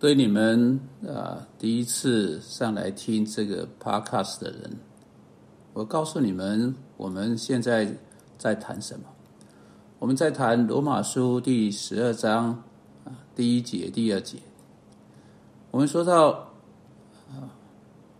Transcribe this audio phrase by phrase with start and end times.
[0.00, 4.76] 对你们啊，第一次上来听这个 podcast 的人，
[5.72, 7.92] 我告诉你们，我们现在
[8.38, 9.06] 在谈什么？
[9.98, 12.62] 我们在谈罗马书第十二章
[13.04, 14.38] 啊，第一节、第二节。
[15.72, 16.28] 我们说到
[17.30, 17.50] 啊，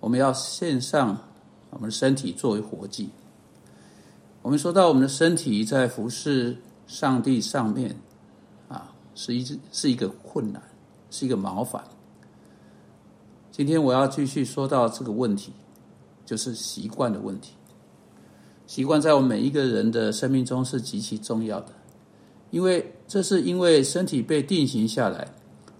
[0.00, 1.16] 我们要献上
[1.70, 3.10] 我们的身体作为活祭。
[4.42, 6.56] 我们说到我们的身体在服侍
[6.88, 7.95] 上帝上面
[8.68, 10.60] 啊，是一是一个困难。
[11.11, 11.82] 是一个麻烦。
[13.51, 15.52] 今天我要继续说到这个问题，
[16.24, 17.55] 就是习惯的问题。
[18.66, 21.73] 习惯在我们每一个人的生命中是极其重要的，
[22.50, 25.27] 因为这是因为身体被定型下来，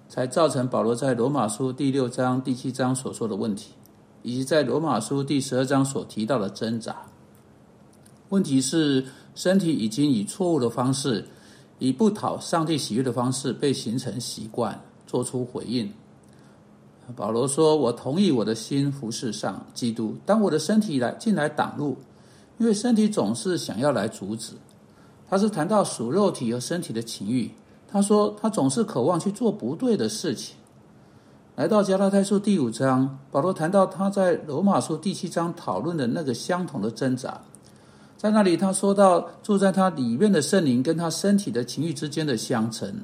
[0.09, 3.73] 才造成保罗在罗马书第六章、第七章所说的问题，
[4.23, 6.97] 以及在罗马书第十二章所提到的挣扎。
[8.31, 11.25] 问题是，身体已经以错误的方式，
[11.79, 14.79] 以不讨上帝喜悦的方式被形成习惯。
[15.09, 15.93] 做出回应。
[17.17, 21.97] 保罗说：“我同意我的心服侍上基督，当我的身体来进来挡路，
[22.59, 24.53] 因为身体总是想要来阻止。”
[25.29, 27.51] 他是谈到属肉体和身体的情欲。
[27.91, 30.55] 他说：“他总是渴望去做不对的事情。”
[31.56, 37.41] 来到加拉太书第五章，保罗谈到他在罗马书第七章讨论的那个相同的挣扎。
[38.17, 43.03] 在那里，他说到住在他里面的圣灵跟他身体的情欲之间的相乘。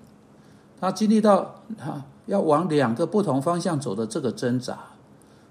[0.80, 4.78] 他经历到他要往两个不同方向走的这个挣扎，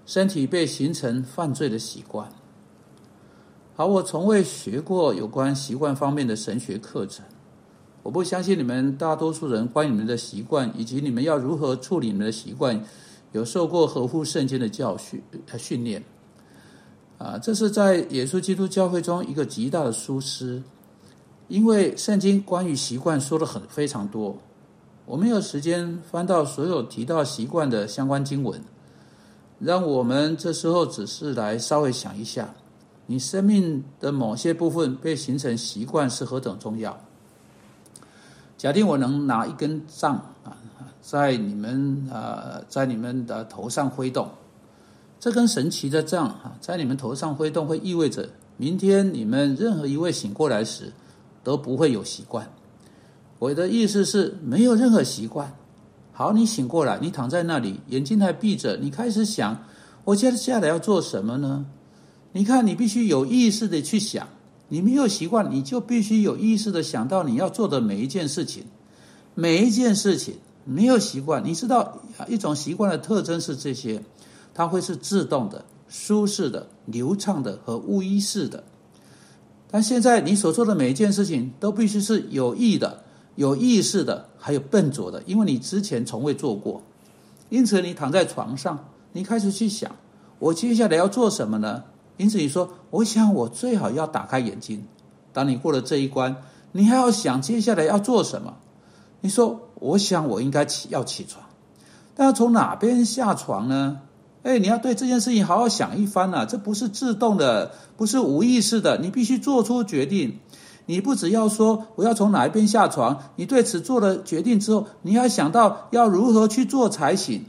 [0.06, 2.28] 身体被形成犯罪的习惯。
[3.76, 7.24] 好，我从未学过有关习惯方面的神学课程，
[8.04, 12.80] 我不相信你们大多数人关于你们的习惯以及你们要如何处理你们的习惯，
[13.32, 15.20] 有受过合乎圣经的教训
[15.58, 16.04] 训练。
[17.18, 20.62] 啊，这是在耶稣基督教会中一个极大的疏失，
[21.48, 24.36] 因为圣经关于习惯说的很非常多。
[25.06, 28.58] 我没有时间翻到所有提到习惯的相关经文，
[29.58, 32.54] 让我们这时候只是来稍微想一下，
[33.06, 36.98] 你生命的某些部分被形成习惯是何等重要。
[38.56, 40.56] 假定我能拿一根杖啊，
[41.02, 44.30] 在你们啊，在你们的头上挥动，
[45.20, 48.26] 这根神奇的杖啊，在你们头上挥动，会意味着
[48.56, 50.90] 明天你们任何一位醒过来时
[51.42, 52.50] 都不会有习惯。
[53.44, 55.54] 我的意思是没有任何习惯。
[56.12, 59.64] 好，你醒过来，你躺在那里，眼睛还闭着，你开始想：
[60.04, 61.66] 我接下来要做什么呢？
[62.32, 64.26] 你看，你必须有意识的去想。
[64.68, 68.64] 你没有习惯，你就必须有意识的想到你要做的每一件事情。
[69.34, 74.02] 每一件事情没有习惯，你知道一种习惯的特征是这些：
[74.54, 78.64] 它会是自动的、舒适的、流畅的和无意识的。
[79.70, 83.04] 但现在你所做的每一件事情都必须是有意的。
[83.36, 86.82] 有意识的，还有笨拙的，因为你之前从未做过，
[87.48, 89.90] 因此你躺在床上，你开始去想，
[90.38, 91.84] 我接下来要做什么呢？
[92.16, 94.84] 因此你说，我想我最好要打开眼睛。
[95.32, 96.36] 当你过了这一关，
[96.72, 98.54] 你还要想接下来要做什么？
[99.20, 101.44] 你说，我想我应该起要起床，
[102.14, 104.00] 但要从哪边下床呢？
[104.44, 110.38] 哎，你要对这件事情好好想一番呐，这不是自动的，不是无意识的，你必须做出决定。
[110.86, 117.44] 你不只要说我要从哪一边下床，你对此做了决定之后，你要想到要如何去做才行。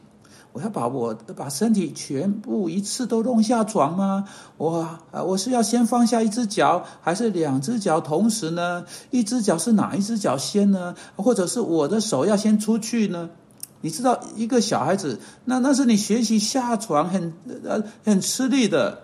[0.53, 4.23] 我要把我把身体全部一次都弄下床吗？
[4.55, 8.85] 我啊，我是要先放下一只脚，还是两只脚同时呢？
[9.11, 10.95] 一只脚是哪一只脚先呢？
[11.17, 13.29] 或者是我的手要先出去呢？
[13.81, 17.33] 你知道，一个小孩子，那那是你学习下床很
[17.65, 18.99] 呃很吃力的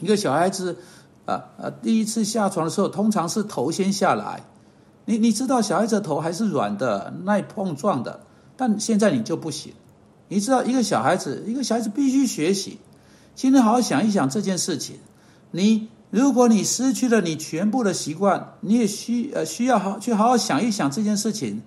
[0.00, 0.76] 一个小孩子。
[1.30, 1.70] 啊啊！
[1.82, 4.42] 第一次下床的时候，通常是头先下来。
[5.04, 8.20] 你你知道，小孩子头还是软的，耐碰撞的。
[8.56, 9.72] 但现在你就不行。
[10.28, 12.78] 你知道，一个小孩子，一个小孩子必须学习。
[13.34, 14.96] 今天好好想一想这件事情。
[15.52, 21.62] 你如果你失去了你全部的习惯，你也需呃需要好去好好想一想这件事情。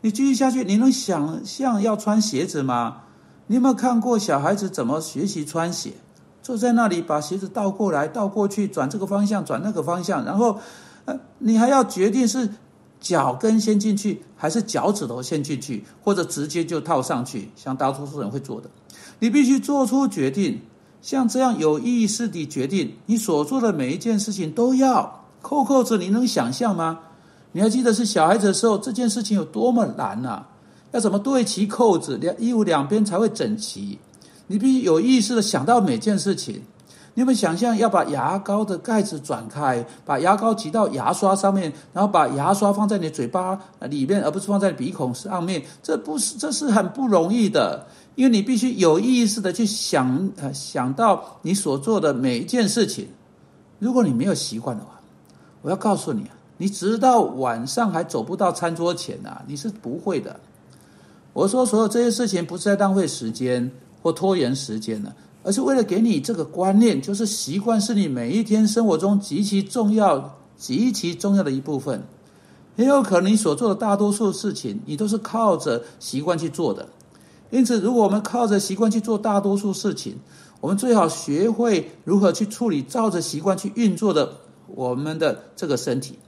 [0.00, 3.02] 你继续下去，你能想象要穿鞋子吗？
[3.48, 5.92] 你有没有看过小孩子怎么学习穿鞋？
[6.42, 10.58] 坐在那里，把鞋子倒过来、倒过去，转这个方向、转那个方向，然后，
[11.04, 12.48] 呃，你还要决定是
[13.00, 18.70] 脚跟先进去，还是脚趾头先进去，或者直接就套上去，像大多数人会做的。
[19.18, 20.60] 你必须做出决定，
[21.02, 25.98] 像这样有意识地决定，你所做的每一件事情都要扣扣子。
[25.98, 27.00] 你能想象吗？
[27.52, 30.46] 你还记得是小孩子的时候，这件事情有多么难啊？
[30.92, 33.98] 要怎么对齐扣子，两衣服两边才会整齐？
[34.48, 36.62] 你必须有意识的想到每件事情，
[37.14, 43.58] 你们想象要把牙膏的盖子转开，把牙膏挤到牙刷上面，然后把牙刷放在你嘴巴
[43.88, 53.06] 里面，而不是放在鼻孔上面，这不是这是很不容易的，因为你必须有意识的去想，想到你所做的每一件事情。
[53.78, 55.00] 如果你没有习惯的话，
[55.62, 60.38] 我要告诉你啊，你直到晚上还走不到餐桌前啊，你是不会的。
[61.32, 63.70] 我说所有这些事情不是在浪费时间
[64.02, 72.02] 或拖延时间的，而是为了给你这个观念，就是习惯是你每一天生活中极其重要、极其重要的一部分。
[72.76, 76.88] 很有可能你所做的大多数事情，你都是靠着习惯去做的。
[77.50, 80.16] 因此，如果我们靠着习惯去做大多数事情，
[80.60, 84.30] 我们最好学会如何去处理照着习惯去运作的
[84.66, 86.18] 我们的这个身体。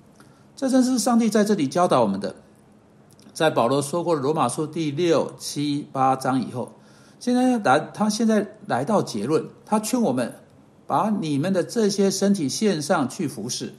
[0.57, 2.35] 这正是上帝在这里教导我们的。
[3.33, 6.73] 在保罗说过罗马书第六、七、八章以后，
[7.21, 10.35] 现在来他现在来到结论，他劝我们
[10.87, 13.75] 把你们的这些身体献上去服侍，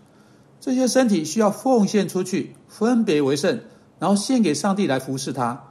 [0.60, 3.60] 这些身体需要奉献出去，分别为圣，
[4.00, 5.64] 然后献给上帝来服侍他，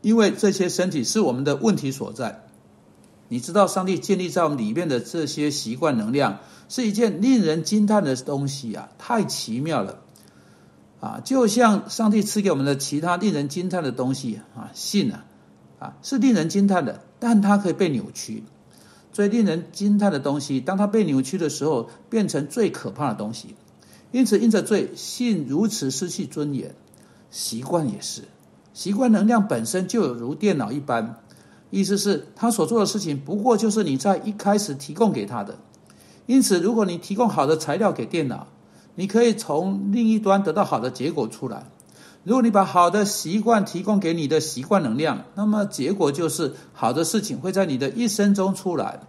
[0.00, 2.40] 因为这些身体是我们的问题所在。
[3.28, 10.00] 你知道，上帝建立在我们里面的这些习惯能量，是一件令人惊叹的东西啊，太奇妙了。
[11.00, 15.26] 啊，就像上帝赐给我们的其他令人惊叹的东西啊，信啊，
[15.78, 18.44] 啊是令人惊叹的，但它可以被扭曲。
[19.12, 23.54] 最令人惊叹的东西，当它被扭曲的时候，变成最可怕的东西。
[24.10, 26.74] 因此，因着罪，信如此失去尊严。
[27.30, 28.22] 习惯也是，
[28.72, 31.20] 习惯能量本身就有如电脑一般，
[31.70, 35.58] 意思是他所做的事情，不过就是你在一开始提供给他的。
[36.26, 38.46] 因此，如果你提供好的材料给电脑，
[38.94, 41.66] 你可以从另一端得到好的结果出来。
[42.24, 49.00] 如果你把好的习惯提供给你的习惯能量，那么结果就是好的事情会在你的一生中出来。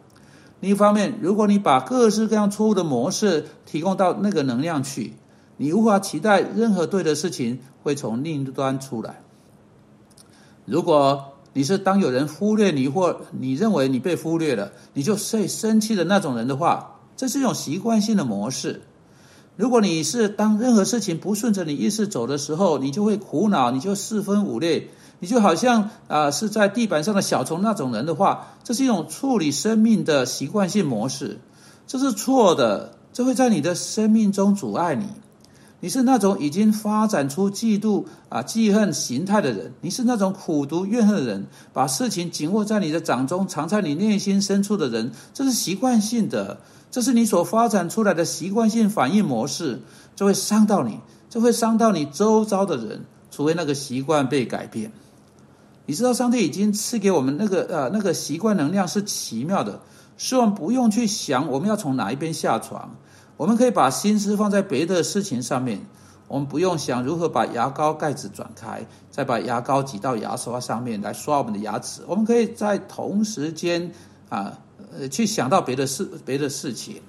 [0.60, 5.14] 另一方面，如果你把各式各样错误的模式提供到那个能量去，
[5.58, 9.22] 你无法期待任何对的事情会从另一端出来。
[10.66, 18.82] 如果你是当有人忽略你或你认为你被忽略了，你就最生气的那种人的话，这是一种习惯性的模式。
[19.58, 31.40] 如果你是当任何事情不顺着你意识走的时候，你就会苦恼，你就四分五裂，你就好像啊是在地板上的小虫那种人的话，这是一种处理生命的习惯性模式，
[31.88, 35.06] 这是错的，这会在你的生命中阻碍你。
[35.80, 46.58] 你是那种已经发展出嫉妒啊记恨形态的人，你是那种苦毒怨恨的人，把事情紧握在你的掌中，藏在你内心深处的人，这是习惯性的。
[46.96, 49.82] 这是你所发展出来的习惯性反应模式，
[50.16, 54.94] 这会伤到你，这会伤到你周遭的人，除非那个习惯被改变。
[55.88, 59.82] 你知道，上帝已经赐给我们那个呃那个习惯能量是奇妙的，
[60.16, 62.96] 是我们不用去想我们要从哪一边下床，
[63.36, 65.82] 我们可以把心思放在别的事情上面，
[66.30, 73.92] 我们不用想如何把牙膏盖子转开，再把牙膏挤到牙刷上面来刷我们的牙齿，我们可以在同时间
[74.30, 74.58] 啊。
[74.98, 77.02] 呃去想到别的事、别的事情，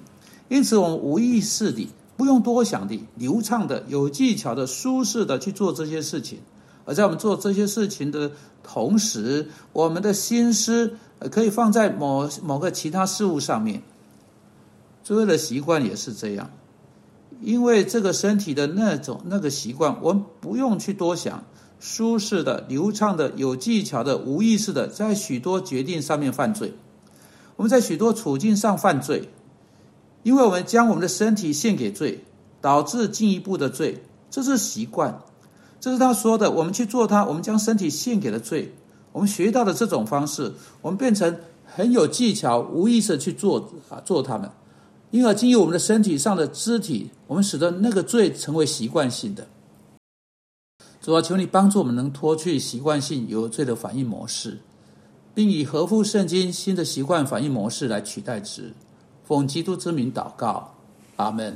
[0.48, 6.38] 因此我们无意识的、不用多想的、流畅的、有技巧的、舒适的去做这些事情。
[6.84, 8.30] 而在我们做这些事情的
[8.62, 10.96] 同时，我们的心思
[11.32, 13.82] 可以放在某某个其他事物上面。
[15.02, 16.50] 所谓的习惯也是这样，
[17.40, 21.44] 因为这个身体的那种那个习惯，我们不用去多想，
[21.80, 26.72] 舒适的、流畅的、有技巧的、无意识的，在许多决定上面犯罪。
[27.56, 29.28] 我们在许多处境上犯罪，
[30.22, 32.24] 因为我们将我们的身体献给罪，
[32.60, 34.02] 导致进一步的罪。
[34.30, 35.22] 这是习惯，
[35.80, 36.50] 这是他说的。
[36.50, 38.74] 我们去做它，我们将身体献给了罪。
[39.12, 44.50] 我们学到的这种方式，我们变成很有技巧、无意识去做啊做它们，
[45.10, 49.46] 因而经由我们的身体上的肢体，我们使得那个罪成为习惯性的。
[51.00, 54.58] 主要求你帮助我们，能脱去习惯性有罪的反应模式。
[55.36, 58.72] 并以合乎圣经新的习惯反应模式来取代之，
[59.22, 60.72] 奉基督之名祷告，
[61.16, 61.54] 阿门。